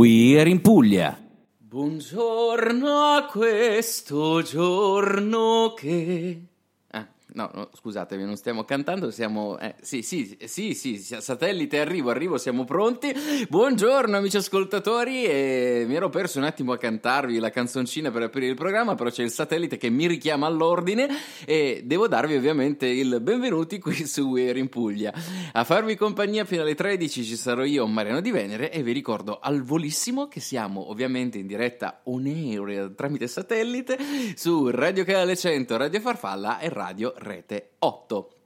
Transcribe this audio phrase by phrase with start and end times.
[0.00, 1.14] We're in Puglia.
[1.58, 6.49] Buongiorno a questo giorno che
[7.32, 9.56] No, no, scusatemi, non stiamo cantando, siamo...
[9.58, 13.12] Eh, sì, sì, sì, sì, satellite, arrivo, arrivo, siamo pronti.
[13.48, 18.48] Buongiorno amici ascoltatori, e mi ero perso un attimo a cantarvi la canzoncina per aprire
[18.48, 21.08] il programma, però c'è il satellite che mi richiama all'ordine
[21.44, 25.12] e devo darvi ovviamente il benvenuti qui su We're in Puglia.
[25.52, 29.38] A farvi compagnia fino alle 13 ci sarò io, Mariano Di Venere, e vi ricordo
[29.40, 33.96] al volissimo che siamo ovviamente in diretta on air tramite satellite
[34.34, 38.39] su Radio Canale 100, Radio Farfalla e Radio Rete 8.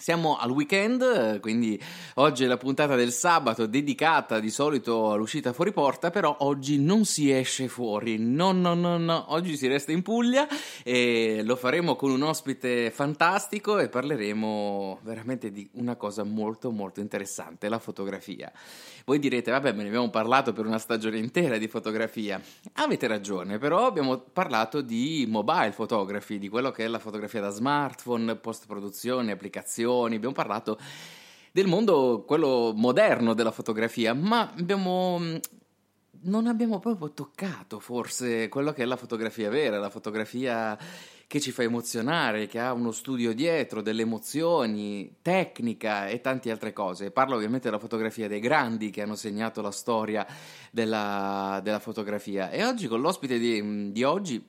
[0.00, 1.78] Siamo al weekend, quindi
[2.14, 7.04] oggi è la puntata del sabato dedicata di solito all'uscita fuori porta, però oggi non
[7.04, 10.48] si esce fuori, no no no no, oggi si resta in Puglia
[10.82, 17.00] e lo faremo con un ospite fantastico e parleremo veramente di una cosa molto molto
[17.00, 18.50] interessante, la fotografia.
[19.04, 22.40] Voi direte, vabbè, me ne abbiamo parlato per una stagione intera di fotografia.
[22.74, 27.50] Avete ragione, però abbiamo parlato di mobile photography, di quello che è la fotografia da
[27.50, 30.78] smartphone, post-produzione, applicazioni, abbiamo parlato
[31.52, 35.20] del mondo, quello moderno della fotografia, ma abbiamo
[36.22, 40.76] non abbiamo proprio toccato forse quello che è la fotografia vera, la fotografia
[41.26, 46.72] che ci fa emozionare, che ha uno studio dietro, delle emozioni, tecnica e tante altre
[46.72, 47.12] cose.
[47.12, 50.26] Parlo ovviamente della fotografia dei grandi che hanno segnato la storia
[50.72, 52.50] della, della fotografia.
[52.50, 54.44] E oggi con l'ospite di, di oggi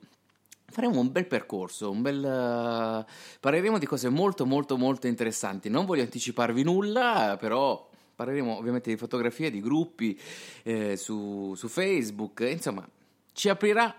[0.72, 5.68] faremo un bel percorso, un bel, uh, parleremo di cose molto molto molto interessanti.
[5.68, 10.18] Non voglio anticiparvi nulla, però parleremo ovviamente di fotografie, di gruppi
[10.64, 12.86] eh, su, su Facebook, insomma
[13.32, 13.96] ci aprirà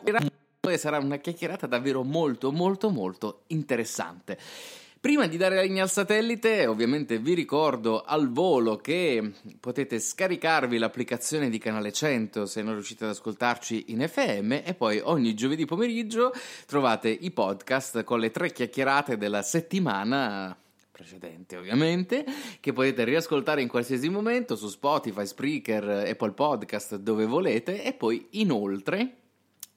[0.62, 4.38] e sarà una chiacchierata davvero molto molto molto interessante.
[5.04, 10.78] Prima di dare la linea al satellite, ovviamente vi ricordo al volo che potete scaricarvi
[10.78, 15.66] l'applicazione di Canale 100 se non riuscite ad ascoltarci in FM e poi ogni giovedì
[15.66, 16.32] pomeriggio
[16.66, 20.56] trovate i podcast con le tre chiacchierate della settimana
[20.90, 22.24] precedente ovviamente,
[22.62, 28.26] che potete riascoltare in qualsiasi momento su Spotify, Spreaker, Apple Podcast, dove volete e poi
[28.32, 29.18] inoltre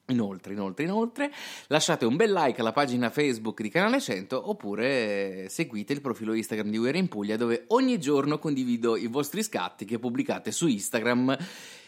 [0.08, 1.32] Inoltre, inoltre, inoltre,
[1.66, 6.70] lasciate un bel like alla pagina Facebook di Canale 100 oppure seguite il profilo Instagram
[6.70, 11.36] di Uera in Puglia dove ogni giorno condivido i vostri scatti che pubblicate su Instagram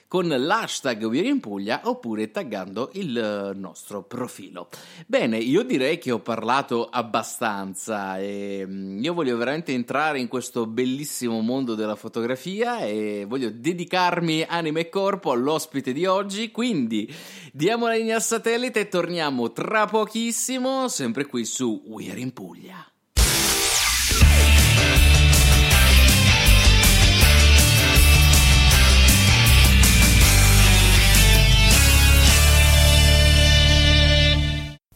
[0.09, 4.69] con l'hashtag We're in Puglia oppure taggando il eh, nostro profilo.
[5.07, 10.67] Bene, io direi che ho parlato abbastanza e mm, io voglio veramente entrare in questo
[10.67, 17.13] bellissimo mondo della fotografia e voglio dedicarmi anima e corpo all'ospite di oggi, quindi
[17.53, 22.98] diamo la linea satellite e torniamo tra pochissimo sempre qui su We're in Puglia.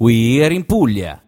[0.02, 1.22] We're in Puglia.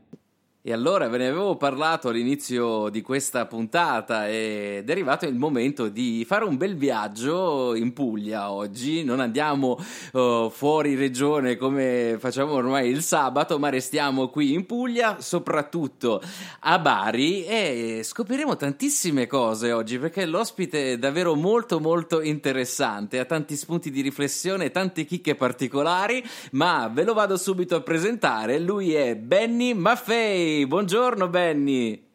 [0.66, 5.88] E allora ve ne avevo parlato all'inizio di questa puntata ed è arrivato il momento
[5.90, 9.04] di fare un bel viaggio in Puglia oggi.
[9.04, 9.78] Non andiamo
[10.12, 16.22] uh, fuori regione come facciamo ormai il sabato, ma restiamo qui in Puglia, soprattutto
[16.60, 23.26] a Bari e scopriremo tantissime cose oggi perché l'ospite è davvero molto molto interessante, ha
[23.26, 28.58] tanti spunti di riflessione, tante chicche particolari, ma ve lo vado subito a presentare.
[28.58, 32.06] Lui è Benny Maffei buongiorno Benny.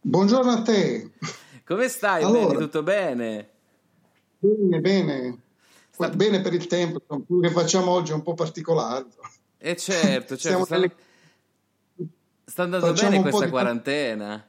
[0.00, 1.10] Buongiorno a te.
[1.64, 2.58] Come stai allora, Benny?
[2.58, 3.48] Tutto bene?
[4.38, 5.38] Bene, bene.
[5.90, 6.08] Sta...
[6.08, 9.06] Bene per il tempo, quello che facciamo oggi è un po' particolare.
[9.58, 10.64] Eh certo, certo.
[10.64, 10.76] Sta...
[10.76, 10.94] Nelle...
[12.44, 14.46] sta andando bene questa quarantena.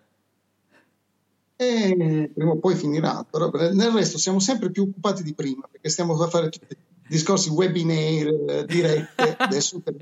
[1.55, 5.89] E prima o poi finirà, però nel resto siamo sempre più occupati di prima, perché
[5.89, 6.77] stiamo a fare tutti
[7.09, 9.95] discorsi webinar, dirette, adesso per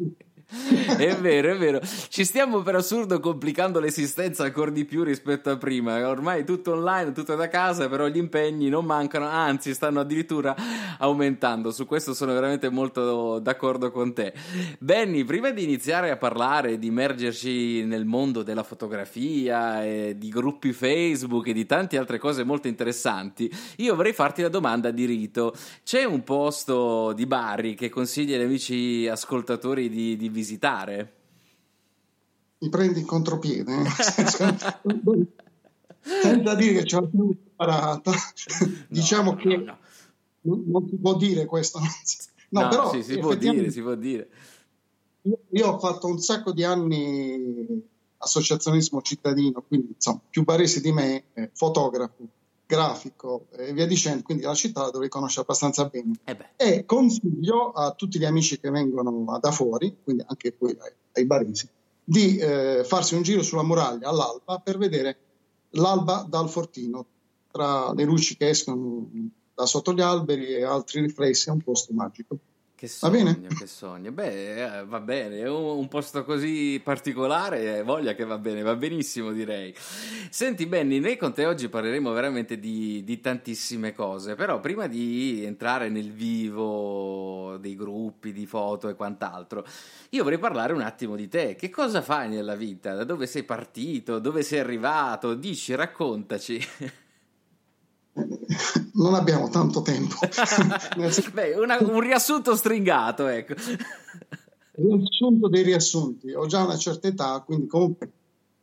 [0.98, 1.82] è vero, è vero.
[1.82, 6.08] Ci stiamo per assurdo complicando l'esistenza ancora di più rispetto a prima.
[6.08, 10.56] Ormai tutto online, tutto da casa, però gli impegni non mancano, anzi stanno addirittura
[11.00, 11.72] aumentando.
[11.72, 14.34] Su questo sono veramente molto d'accordo con te.
[14.80, 20.72] Benny, prima di iniziare a parlare, di immergerci nel mondo della fotografia, e di gruppi
[20.72, 25.54] Facebook e di tante altre cose molto interessanti, io vorrei farti la domanda di rito.
[25.84, 31.14] C'è un posto di Bari che consigli agli amici ascoltatori di, di visitare?
[32.60, 33.86] Mi prendi in contropiede, eh?
[36.00, 38.12] senza dire che c'è una più preparata.
[38.88, 39.78] diciamo no, che no.
[40.42, 41.80] Non, non, si può dire questo.
[42.50, 44.30] No, no però sì, si può dire, si può dire.
[45.24, 47.84] Io, io, ho fatto un sacco di anni
[48.18, 52.28] associazionismo cittadino, quindi insomma, più barese di me, eh, fotografo.
[52.68, 56.20] Grafico e via dicendo, quindi la città la dovrei conoscere abbastanza bene.
[56.26, 60.92] Eh E consiglio a tutti gli amici che vengono da fuori, quindi anche qui ai,
[61.14, 61.68] ai baresi,
[62.04, 65.18] di eh, farsi un giro sulla muraglia all'alba per vedere
[65.72, 67.06] l'alba dal fortino,
[67.50, 69.10] tra le luci che escono
[69.54, 72.38] da sotto gli alberi e altri riflessi, è un posto magico.
[72.78, 73.48] Che Va sogno, bene?
[73.58, 74.12] che sogno.
[74.12, 79.32] Beh, eh, va bene, un posto così particolare, eh, voglia che va bene, va benissimo
[79.32, 79.74] direi.
[80.30, 85.44] Senti Benny, noi con te oggi parleremo veramente di, di tantissime cose, però prima di
[85.44, 89.66] entrare nel vivo dei gruppi, di foto e quant'altro,
[90.10, 91.56] io vorrei parlare un attimo di te.
[91.56, 92.94] Che cosa fai nella vita?
[92.94, 94.20] Da dove sei partito?
[94.20, 95.34] Dove sei arrivato?
[95.34, 96.62] Dici, raccontaci.
[98.94, 100.16] Non abbiamo tanto tempo.
[101.34, 103.54] Beh, una- un riassunto stringato, ecco.
[104.74, 106.32] riassunto dei riassunti.
[106.34, 108.12] Ho già una certa età, quindi comunque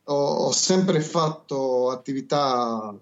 [0.04, 0.14] ho,
[0.46, 2.94] ho sempre fatto attività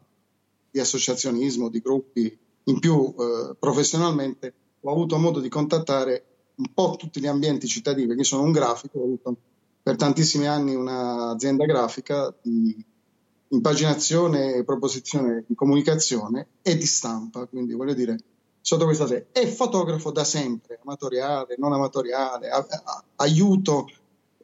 [0.70, 6.25] di associazionismo, di gruppi, in più eh, professionalmente ho avuto modo di contattare
[6.56, 9.37] un po' tutti gli ambienti cittadini, perché sono un grafico, ho avuto
[9.82, 12.84] per tantissimi anni un'azienda grafica di
[13.52, 18.16] impaginazione proposizione di comunicazione e di stampa, quindi voglio dire,
[18.60, 19.26] sotto questa serie.
[19.32, 23.90] E fotografo da sempre, amatoriale, non amatoriale, a- a- aiuto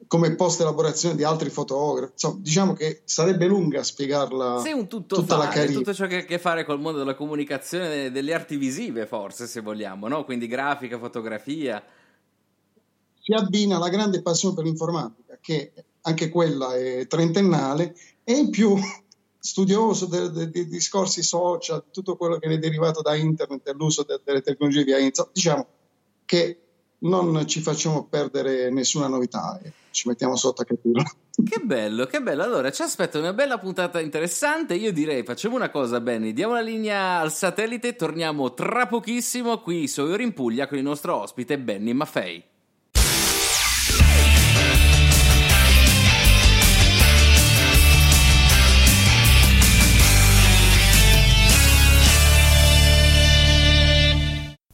[0.07, 2.11] come post elaborazione di altri fotografi.
[2.13, 5.79] Insomma, diciamo che sarebbe lunga spiegarla Sei un tutto tutta la fare, carriera.
[5.79, 9.45] tutto ciò che ha a che fare col mondo della comunicazione, delle arti visive, forse,
[9.47, 10.23] se vogliamo, no?
[10.23, 11.83] Quindi grafica, fotografia.
[13.21, 15.71] si abbina alla grande passione per l'informatica, che
[16.01, 17.95] anche quella è trentennale,
[18.29, 18.75] e in più
[19.39, 24.03] studioso de- de- dei discorsi social, tutto quello che è derivato da internet e l'uso
[24.03, 25.33] de- delle tecnologie via internet.
[25.33, 25.67] Diciamo
[26.25, 26.59] che
[26.99, 31.03] non ci facciamo perdere nessuna novità e ci mettiamo sotto a capirla.
[31.39, 32.43] Che bello, che bello.
[32.43, 34.73] Allora, ci aspetta una bella puntata interessante.
[34.73, 39.87] Io direi, facciamo una cosa, Benny, diamo la linea al satellite, torniamo tra pochissimo qui
[39.87, 42.43] su Oro in Puglia con il nostro ospite Benny Maffei.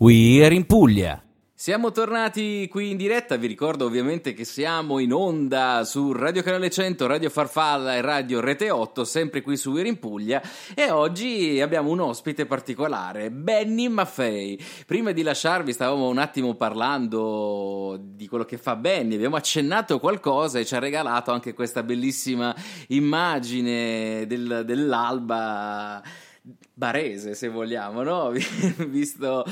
[0.06, 1.20] We're in Puglia.
[1.52, 6.70] Siamo tornati qui in diretta, vi ricordo ovviamente che siamo in onda su Radio Canale
[6.70, 10.44] 100, Radio Farfalla e Radio Rete 8, sempre qui su We're in Puglia
[10.76, 14.64] e oggi abbiamo un ospite particolare, Benny Maffei.
[14.86, 20.60] Prima di lasciarvi stavamo un attimo parlando di quello che fa Benny, abbiamo accennato qualcosa
[20.60, 22.56] e ci ha regalato anche questa bellissima
[22.90, 26.04] immagine del- dell'alba
[26.74, 28.32] barese, se vogliamo, no?
[28.88, 29.44] Visto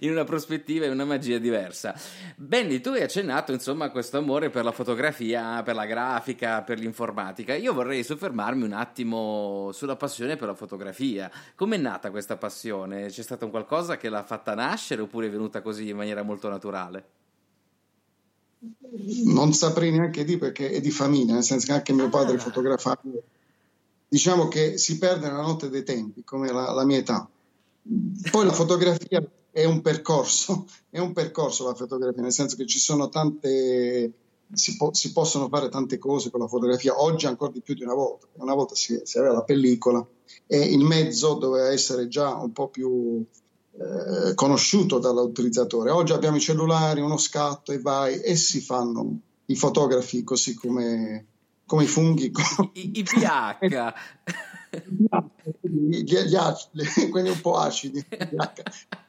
[0.00, 1.94] in una prospettiva e una magia diversa.
[2.36, 6.78] Benny, tu hai accennato insomma a questo amore per la fotografia, per la grafica, per
[6.78, 7.54] l'informatica.
[7.54, 11.30] Io vorrei soffermarmi un attimo sulla passione per la fotografia.
[11.54, 13.06] Com'è nata questa passione?
[13.06, 16.48] C'è stato un qualcosa che l'ha fatta nascere oppure è venuta così in maniera molto
[16.48, 17.04] naturale?
[19.24, 22.38] Non saprei neanche dire perché è di famiglia, nel senso che anche mio padre Ah.
[22.38, 23.00] fotografava.
[24.12, 27.26] Diciamo che si perde nella notte dei tempi, come la, la mia età.
[28.30, 32.78] Poi la fotografia è un percorso, è un percorso la fotografia, nel senso che ci
[32.78, 34.12] sono tante,
[34.52, 37.84] si, po- si possono fare tante cose con la fotografia, oggi ancora di più di
[37.84, 38.26] una volta.
[38.34, 40.06] Una volta si, si aveva la pellicola
[40.46, 43.24] e il mezzo doveva essere già un po' più
[43.72, 45.90] eh, conosciuto dall'utilizzatore.
[45.90, 51.28] Oggi abbiamo i cellulari, uno scatto e vai e si fanno i fotografi così come,
[51.72, 52.30] come i funghi.
[52.74, 53.94] I, i pH.
[55.62, 58.04] gli, gli acidi, quelli un po' acidi.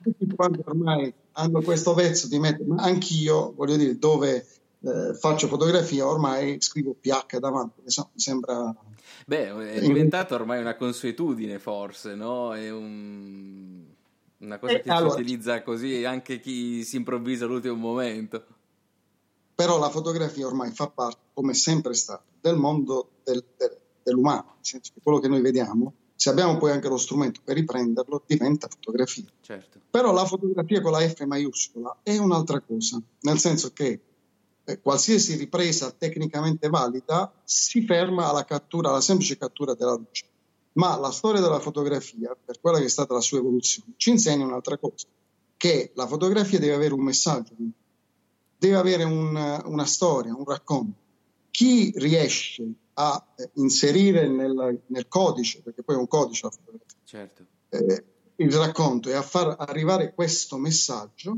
[0.01, 4.47] Tutti quanti ormai hanno questo vezzo di mettere, ma anch'io, voglio dire, dove
[4.79, 8.73] eh, faccio fotografia ormai scrivo PH davanti, mi sembra...
[9.25, 12.53] Beh, è diventato ormai una consuetudine forse, no?
[12.55, 13.83] È un-
[14.37, 18.45] una cosa Eh, che allora- si utilizza così anche chi si improvvisa all'ultimo momento.
[19.53, 24.55] Però la fotografia ormai fa parte, come è sempre stato, del mondo del- del- dell'umano,
[24.55, 28.21] nel senso che quello che noi vediamo, se abbiamo poi anche lo strumento per riprenderlo,
[28.25, 29.23] diventa fotografia.
[29.41, 29.79] Certo.
[29.89, 33.99] Però la fotografia con la F maiuscola è un'altra cosa, nel senso che
[34.65, 40.25] eh, qualsiasi ripresa tecnicamente valida si ferma alla cattura, alla semplice cattura della luce.
[40.73, 44.43] Ma la storia della fotografia, per quella che è stata la sua evoluzione, ci insegna
[44.45, 45.07] un'altra cosa,
[45.55, 47.53] che la fotografia deve avere un messaggio,
[48.57, 51.01] deve avere un- una storia, un racconto.
[51.53, 56.49] Chi riesce a eh, inserire nel, nel codice, perché poi è un codice
[57.03, 57.45] Certo.
[57.69, 58.03] eh,
[58.37, 61.37] il racconto e a far arrivare questo messaggio,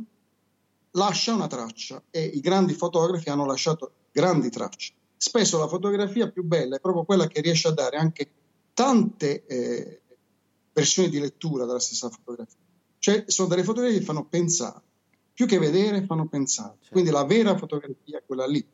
[0.92, 4.94] lascia una traccia e i grandi fotografi hanno lasciato grandi tracce.
[5.18, 8.30] Spesso la fotografia più bella è proprio quella che riesce a dare anche
[8.74, 10.02] tante, eh,
[10.72, 12.58] versioni di lettura della stessa fotografia.
[13.00, 14.82] Cioè, sono delle fotografie che fanno pensare,
[15.34, 16.78] più che vedere, fanno pensare.
[16.78, 16.92] Certo.
[16.94, 18.66] Quindi la vera fotografia è quella lì,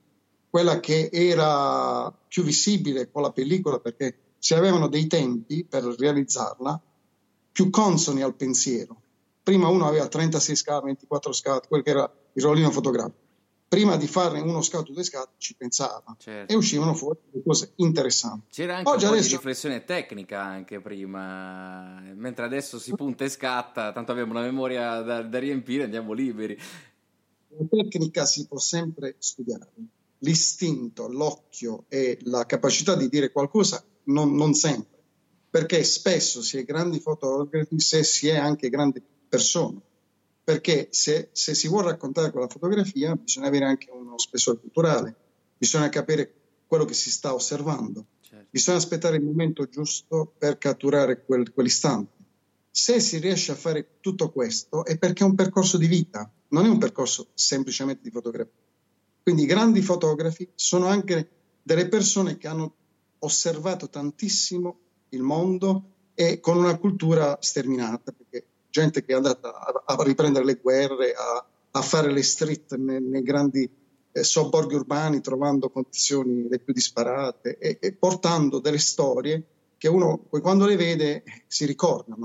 [0.51, 6.79] quella che era più visibile con la pellicola perché si avevano dei tempi per realizzarla
[7.51, 9.01] più consoni al pensiero.
[9.41, 13.29] Prima uno aveva 36 scatti, 24 scatti, quel che era il rollino fotografico
[13.71, 16.51] prima di fare uno scout o due scout ci pensava certo.
[16.51, 18.47] e uscivano fuori cose interessanti.
[18.51, 19.29] C'era anche Oggi un po' adesso...
[19.29, 24.99] di riflessione tecnica anche prima, mentre adesso si punta e scatta, tanto abbiamo una memoria
[24.99, 26.59] da, da riempire, andiamo liberi.
[27.47, 29.69] La tecnica si può sempre studiare,
[30.23, 34.99] l'istinto, l'occhio e la capacità di dire qualcosa non, non sempre,
[35.49, 39.81] perché spesso si è grandi fotografi se si è anche grandi persone
[40.43, 45.15] perché se, se, si vuole raccontare quella fotografia bisogna avere anche uno spessore culturale,
[45.57, 46.33] bisogna capire
[46.67, 48.47] quello che si sta osservando, certo.
[48.49, 52.19] bisogna aspettare il momento giusto per catturare quel, quell'istante.
[52.71, 56.65] Se si riesce a fare tutto questo è perché è un percorso di vita, non
[56.65, 58.51] è un percorso semplicemente di fotografia.
[59.23, 61.29] Quindi i grandi fotografi sono anche
[61.61, 62.73] delle persone che hanno
[63.19, 70.03] osservato tantissimo il mondo e con una cultura sterminata, perché gente che è andata a,
[70.03, 73.69] riprendere le guerre, a, a fare le street nei, nei grandi
[74.11, 79.43] eh, sobborghi urbani, trovando condizioni le più disparate e, e, portando delle storie
[79.77, 82.15] che uno poi quando le vede si ricorda.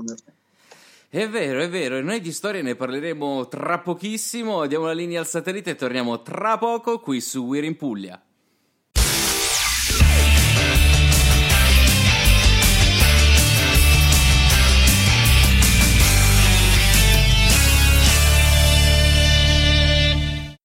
[1.09, 5.21] È vero, è vero, e noi di storia ne parleremo tra pochissimo, diamo la linea
[5.21, 8.21] al satellite e torniamo tra poco qui su We're in Puglia.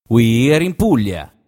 [0.08, 1.41] We're in Puglia.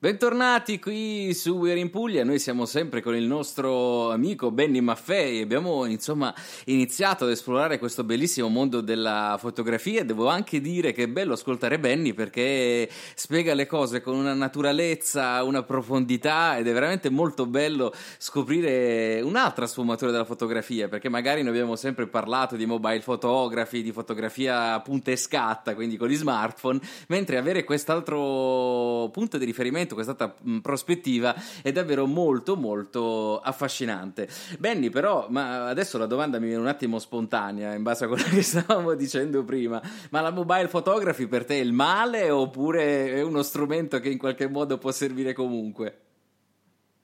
[0.00, 5.42] Bentornati qui su We're in Puglia, noi siamo sempre con il nostro amico Benny Maffei,
[5.42, 6.32] abbiamo insomma
[6.66, 10.04] iniziato ad esplorare questo bellissimo mondo della fotografia.
[10.04, 15.42] Devo anche dire che è bello ascoltare Benny perché spiega le cose con una naturalezza,
[15.42, 21.50] una profondità ed è veramente molto bello scoprire un'altra sfumatura della fotografia perché magari noi
[21.50, 26.78] abbiamo sempre parlato di mobile photography, di fotografia punta e scatta, quindi con gli smartphone,
[27.08, 34.28] mentre avere quest'altro punto di riferimento momento, quest'altra prospettiva è davvero molto molto affascinante.
[34.58, 38.24] Benny però, ma adesso la domanda mi viene un attimo spontanea in base a quello
[38.24, 39.80] che stavamo dicendo prima,
[40.10, 44.18] ma la mobile photography per te è il male oppure è uno strumento che in
[44.18, 46.00] qualche modo può servire comunque?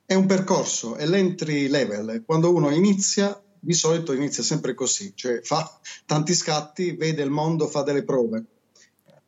[0.06, 2.22] È un percorso, è l'entry level.
[2.26, 7.66] Quando uno inizia, di solito inizia sempre così, cioè fa tanti scatti, vede il mondo,
[7.66, 8.44] fa delle prove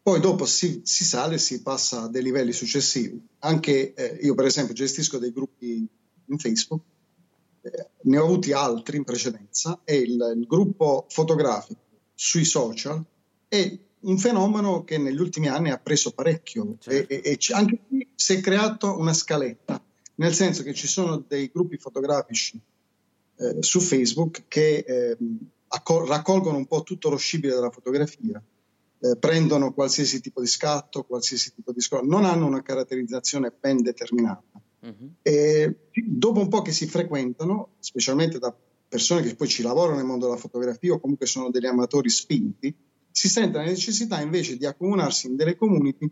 [0.07, 3.21] poi dopo si, si sale, si passa a dei livelli successivi.
[3.41, 5.85] Anche eh, io, per esempio, gestisco dei gruppi
[6.27, 6.81] in Facebook,
[7.63, 11.81] eh, ne ho avuti altri in precedenza, e il, il gruppo fotografico
[12.15, 13.05] sui social
[13.49, 17.13] è un fenomeno che negli ultimi anni ha preso parecchio certo.
[17.13, 19.83] e, e, e anche qui si è creato una scaletta,
[20.15, 22.57] nel senso che ci sono dei gruppi fotografici
[23.39, 25.17] eh, su Facebook che eh,
[25.67, 28.41] accol- raccolgono un po' tutto lo scibile della fotografia
[28.99, 33.83] eh, prendono qualsiasi tipo di scatto, qualsiasi tipo di scuola, non hanno una caratterizzazione ben
[33.83, 34.43] determinata.
[34.81, 35.13] Uh-huh.
[35.23, 35.77] E
[36.07, 38.55] dopo un po' che si frequentano, specialmente da
[38.89, 42.75] persone che poi ci lavorano nel mondo della fotografia o comunque sono degli amatori spinti,
[43.11, 46.11] si sente la necessità invece di accomunarsi in delle community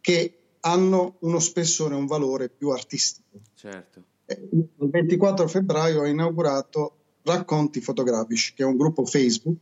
[0.00, 3.40] che hanno uno spessore, un valore più artistico.
[3.54, 4.02] Certo.
[4.26, 9.56] Il 24 febbraio ho inaugurato Racconti Fotografici, che è un gruppo Facebook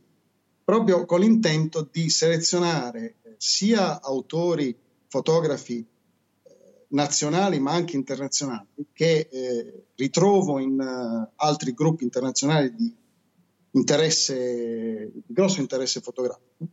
[0.67, 9.29] proprio con l'intento di selezionare eh, sia autori, fotografi eh, nazionali ma anche internazionali che
[9.31, 12.93] eh, ritrovo in uh, altri gruppi internazionali di
[13.71, 16.67] interesse, di grosso interesse fotografico,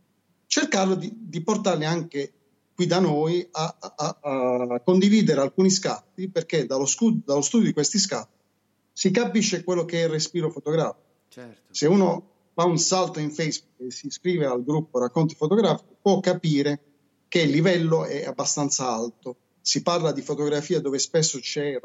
[0.45, 2.33] cercare di, di, portarli anche
[2.75, 7.73] qui da noi a, a, a condividere alcuni scatti perché dallo, scu- dallo, studio di
[7.73, 8.43] questi scatti
[8.91, 11.03] si capisce quello che è il respiro fotografico.
[11.29, 11.73] Certo.
[11.73, 16.21] Se uno fa un salto in Facebook e si iscrive al gruppo Racconti Fotografici, può
[16.21, 16.79] capire
[17.27, 19.35] che il livello è abbastanza alto.
[19.59, 21.77] Si parla di fotografia dove spesso c'è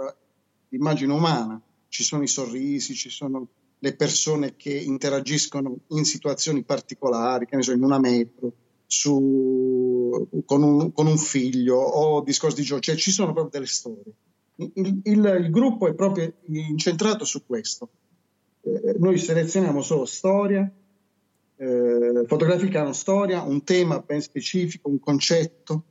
[0.68, 3.48] l'immagine umana, ci sono i sorrisi, ci sono
[3.80, 8.52] le persone che interagiscono in situazioni particolari, che ne so, in una metro,
[8.86, 13.66] su, con, un, con, un, figlio o discorsi di gioco, cioè ci sono proprio delle
[13.66, 14.12] storie.
[14.54, 17.88] Il, il, il gruppo è proprio incentrato su questo
[18.62, 20.70] eh, noi selezioniamo solo storia,
[21.56, 22.26] eh,
[22.74, 25.84] hanno storia, un tema ben specifico, un concetto,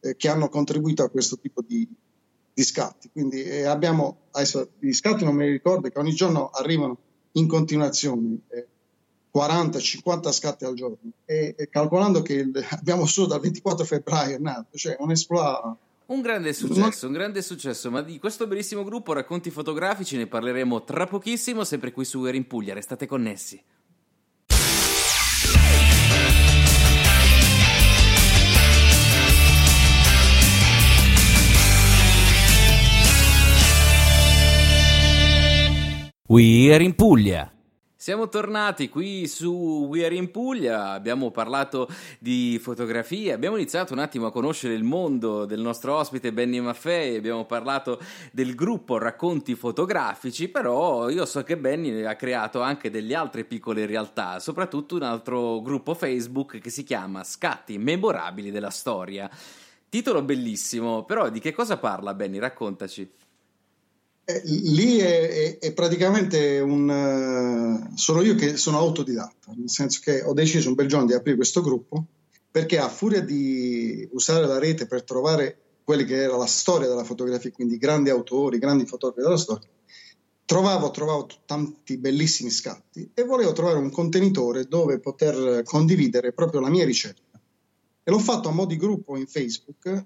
[0.00, 1.86] eh, che hanno contribuito a questo tipo di,
[2.52, 3.10] di scatti.
[3.10, 6.98] Quindi eh, abbiamo, adesso di scatti non me li ricordo, che ogni giorno arrivano
[7.32, 8.66] in continuazione eh,
[9.34, 10.98] 40-50 scatti al giorno.
[11.24, 15.76] E, e calcolando che il, abbiamo solo dal 24 febbraio è nato, cioè un esploit.
[16.06, 20.84] Un grande successo, un grande successo, ma di questo bellissimo gruppo Racconti Fotografici ne parleremo
[20.84, 23.62] tra pochissimo, sempre qui su Uer in Puglia, restate connessi.
[36.26, 37.50] We Are in Puglia.
[38.04, 43.98] Siamo tornati qui su We Are in Puglia, abbiamo parlato di fotografie, abbiamo iniziato un
[43.98, 47.98] attimo a conoscere il mondo del nostro ospite Benny Maffei, abbiamo parlato
[48.30, 53.86] del gruppo Racconti Fotografici, però io so che Benny ha creato anche delle altre piccole
[53.86, 59.30] realtà, soprattutto un altro gruppo Facebook che si chiama Scatti Memorabili della Storia.
[59.88, 62.36] Titolo bellissimo, però di che cosa parla Benny?
[62.36, 63.23] Raccontaci.
[64.26, 66.88] Eh, lì è, è, è, praticamente un...
[67.90, 71.12] Uh, sono io che sono autodidatta, nel senso che ho deciso un bel giorno di
[71.12, 72.06] aprire questo gruppo
[72.50, 77.04] perché a furia di usare la rete per trovare quelli che era la storia della
[77.04, 79.68] fotografia, quindi grandi autori, grandi fotografi della storia,
[80.44, 86.70] trovavo, trovavo tanti bellissimi scatti e volevo trovare un contenitore dove poter condividere proprio la
[86.70, 87.38] mia ricerca.
[88.04, 90.04] E l'ho fatto a mo' di gruppo in Facebook,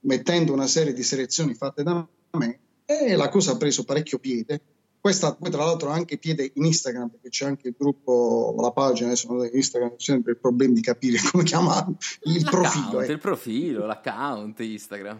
[0.00, 4.60] mettendo una serie di selezioni fatte da me e la cosa ha preso parecchio piede.
[5.00, 8.70] Questa poi tra l'altro ha anche piede in Instagram, perché c'è anche il gruppo, la
[8.70, 13.00] pagina, adesso Instagram, c'è sempre il problema di capire come chiamarlo, il profilo.
[13.00, 13.12] Ecco.
[13.12, 15.18] Il profilo, l'account Instagram.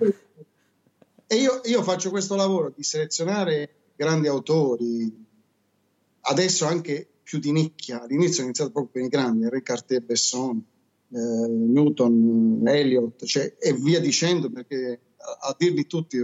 [1.26, 5.12] E io, io faccio questo lavoro di selezionare grandi autori,
[6.20, 10.62] adesso anche più di nicchia, all'inizio ho iniziato proprio con i grandi, Henri Cartier Besson,
[11.10, 16.18] eh, Newton, Eliot, cioè, e via dicendo, perché a, a dirli tutti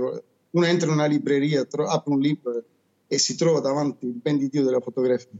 [0.50, 2.64] uno entra in una libreria, tro- apre un libro
[3.06, 5.38] e si trova davanti il ben di Dio della fotografia.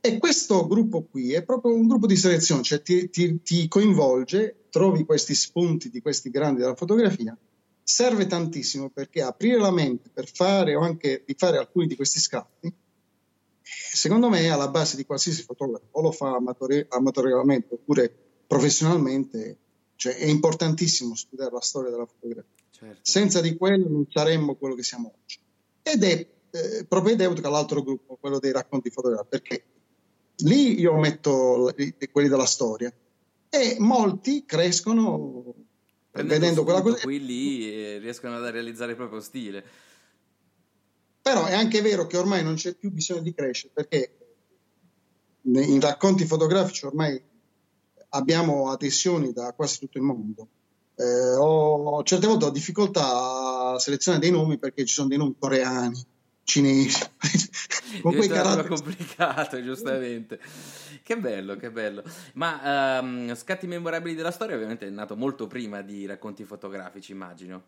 [0.00, 4.64] E questo gruppo qui è proprio un gruppo di selezione, cioè ti, ti, ti coinvolge,
[4.68, 7.36] trovi questi spunti di questi grandi della fotografia,
[7.84, 12.18] serve tantissimo perché aprire la mente per fare o anche di fare alcuni di questi
[12.18, 12.72] scatti,
[13.62, 18.12] secondo me è alla base di qualsiasi fotografo, o lo fa amatori- amatorialmente oppure
[18.46, 19.56] professionalmente,
[19.94, 22.61] cioè è importantissimo studiare la storia della fotografia.
[22.82, 23.00] Certo.
[23.02, 25.38] Senza di quello non saremmo quello che siamo oggi.
[25.82, 29.64] Ed è eh, propedeutico all'altro gruppo, quello dei racconti fotografici, perché
[30.38, 31.72] lì io metto
[32.10, 32.92] quelli della storia
[33.48, 35.54] e molti crescono
[36.10, 37.02] Prendendo vedendo quella cosa.
[37.02, 39.64] Qui lì riescono a realizzare il proprio stile.
[41.22, 44.16] Però è anche vero che ormai non c'è più bisogno di crescere perché
[45.42, 47.22] in racconti fotografici ormai
[48.08, 50.48] abbiamo adesioni da quasi tutto il mondo
[50.94, 55.34] eh, ho, certe volte ho difficoltà a selezionare dei nomi perché ci sono dei nomi
[55.38, 56.04] coreani,
[56.44, 57.00] cinesi,
[58.02, 58.68] con quei caratteri.
[58.68, 60.38] complicato, giustamente.
[61.02, 62.02] Che bello, che bello.
[62.34, 67.62] Ma um, Scatti memorabili della storia ovviamente è nato molto prima di racconti fotografici, immagino.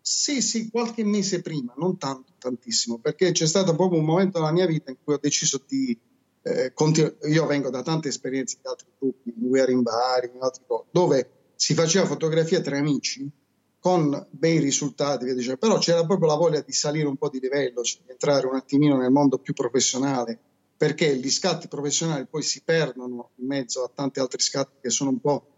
[0.00, 4.50] Sì, sì, qualche mese prima, non tanto, tantissimo, perché c'è stato proprio un momento nella
[4.50, 5.96] mia vita in cui ho deciso di
[6.42, 7.16] eh, continuare.
[7.28, 10.86] Io vengo da tante esperienze di altri gruppi, in guerra in Bari, in altri cose,
[10.90, 11.30] dove
[11.62, 13.30] si faceva fotografia tra amici
[13.78, 15.58] con bei risultati, via dicendo.
[15.58, 18.96] però c'era proprio la voglia di salire un po' di livello, di entrare un attimino
[18.96, 20.36] nel mondo più professionale,
[20.76, 25.10] perché gli scatti professionali poi si perdono in mezzo a tanti altri scatti che sono
[25.10, 25.50] un po'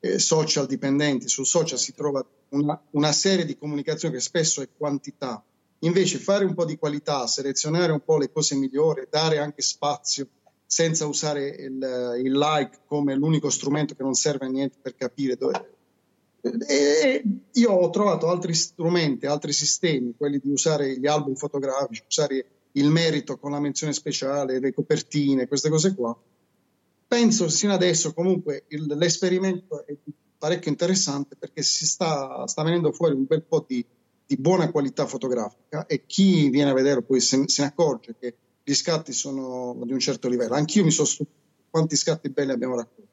[0.00, 1.28] eh, social dipendenti.
[1.28, 5.40] Sul social si trova una, una serie di comunicazioni che spesso è quantità.
[5.80, 10.26] Invece fare un po' di qualità, selezionare un po' le cose migliori, dare anche spazio
[10.66, 15.36] senza usare il, il, like come l'unico strumento che non serve a niente per capire
[15.36, 15.72] dove.
[16.66, 17.22] E
[17.52, 22.90] io ho trovato altri strumenti, altri sistemi, quelli di usare gli album fotografici, usare il
[22.90, 26.16] merito con la menzione speciale, le copertine, queste cose qua,
[27.06, 29.94] penso sino adesso comunque il, l'esperimento è
[30.36, 33.84] parecchio interessante perché si sta, sta venendo fuori un bel po' di,
[34.26, 38.34] di, buona qualità fotografica e chi viene a vedere poi se, se, ne accorge che
[38.64, 40.54] gli scatti sono di un certo livello.
[40.54, 43.12] Anch'io mi sono stupito quanti scatti belli abbiamo raccolto.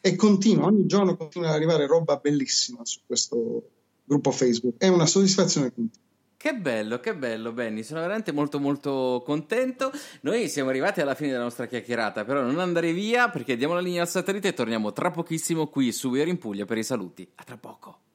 [0.00, 3.70] E continua, ogni giorno continua ad arrivare roba bellissima su questo
[4.04, 4.76] gruppo Facebook.
[4.78, 6.06] È una soddisfazione continua.
[6.36, 7.82] Che bello, che bello, Benny.
[7.82, 9.90] Sono veramente molto, molto contento.
[10.20, 13.80] Noi siamo arrivati alla fine della nostra chiacchierata, però non andare via perché diamo la
[13.80, 17.28] linea al satellite e torniamo tra pochissimo qui su We're in Puglia per i saluti.
[17.34, 18.07] A tra poco.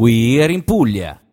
[0.00, 1.27] We're in Puglia.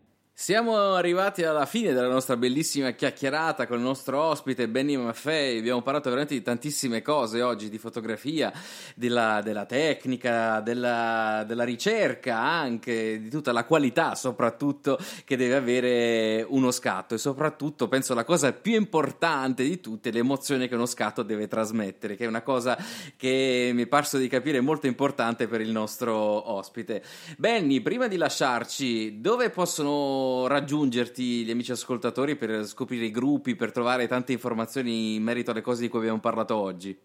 [0.45, 5.57] Siamo arrivati alla fine della nostra bellissima chiacchierata con il nostro ospite Benny Maffei.
[5.57, 8.53] Abbiamo parlato veramente di tantissime cose oggi, di fotografia,
[8.93, 16.45] della, della tecnica, della, della, ricerca anche, di tutta la qualità soprattutto che deve avere
[16.47, 21.23] uno scatto e soprattutto penso la cosa più importante di tutte, l'emozione che uno scatto
[21.23, 22.77] deve trasmettere, che è una cosa
[23.17, 26.13] che mi è parso di capire molto importante per il nostro
[26.51, 27.01] ospite.
[27.35, 33.71] Benny, prima di lasciarci, dove possono raggiungerti gli amici ascoltatori per scoprire i gruppi, per
[33.71, 36.97] trovare tante informazioni in merito alle cose di cui abbiamo parlato oggi?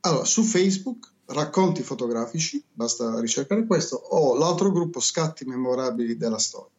[0.00, 6.70] Allora, su Facebook racconti fotografici, basta ricercare questo, o l'altro gruppo Scatti memorabili della storia.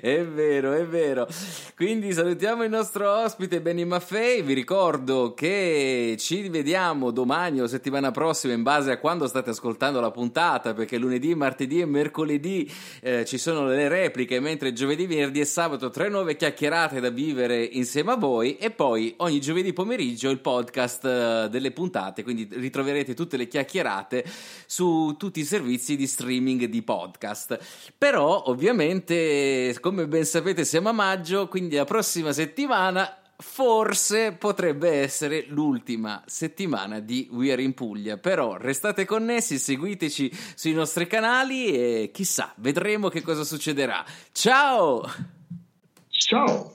[0.00, 1.26] È vero, è vero.
[1.74, 4.42] Quindi salutiamo il nostro ospite Benny Maffei.
[4.42, 10.00] Vi ricordo che ci vediamo domani o settimana prossima in base a quando state ascoltando
[10.00, 12.70] la puntata, perché lunedì, martedì e mercoledì
[13.00, 17.64] eh, ci sono le repliche, mentre giovedì, venerdì e sabato tre nuove chiacchierate da vivere
[17.64, 23.14] insieme a voi e poi ogni giovedì pomeriggio il podcast eh, delle puntate, quindi ritroverete
[23.14, 24.24] tutte le chiacchierate
[24.66, 27.58] su tutti i servizi di streaming di podcast.
[27.96, 35.44] Però ovviamente come ben sapete siamo a maggio, quindi la prossima settimana forse potrebbe essere
[35.48, 38.16] l'ultima settimana di We Are in Puglia.
[38.16, 44.04] Però restate connessi, seguiteci sui nostri canali e chissà, vedremo che cosa succederà.
[44.32, 45.02] Ciao!
[46.08, 46.74] Ciao!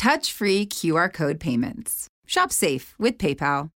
[0.00, 2.08] touch free QR code payments.
[2.26, 3.70] Shop safe with PayPal.